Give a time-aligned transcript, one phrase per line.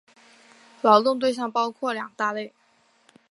[0.81, 2.55] 劳动对象包括两大类。